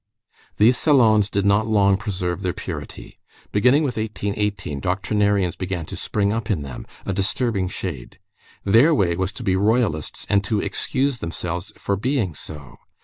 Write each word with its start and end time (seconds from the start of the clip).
These 0.57 0.77
salons 0.77 1.29
did 1.29 1.45
not 1.45 1.67
long 1.67 1.95
preserve 1.95 2.41
their 2.41 2.55
purity. 2.57 3.19
Beginning 3.51 3.83
with 3.83 3.97
1818, 3.97 4.79
doctrinarians 4.81 5.55
began 5.55 5.85
to 5.85 5.95
spring 5.95 6.31
up 6.33 6.49
in 6.49 6.63
them, 6.63 6.87
a 7.05 7.13
disturbing 7.13 7.67
shade. 7.67 8.17
Their 8.63 8.95
way 8.95 9.15
was 9.15 9.31
to 9.33 9.43
be 9.43 9.55
Royalists 9.55 10.25
and 10.27 10.43
to 10.43 10.59
excuse 10.59 11.19
themselves 11.19 11.71
for 11.77 11.95
being 11.97 12.33
so. 12.33 12.77